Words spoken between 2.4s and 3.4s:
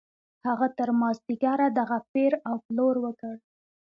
او پلور وکړ.